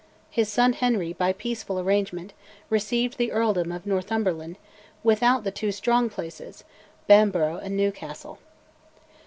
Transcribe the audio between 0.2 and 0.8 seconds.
His son